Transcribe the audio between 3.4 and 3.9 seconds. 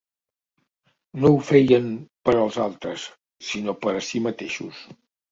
sinó